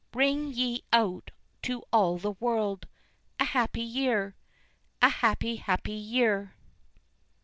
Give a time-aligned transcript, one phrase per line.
[0.15, 1.29] ring ye out
[1.61, 2.87] to all the world,
[3.39, 4.35] A Happy Year!
[4.99, 6.55] A Happy, Happy Year!"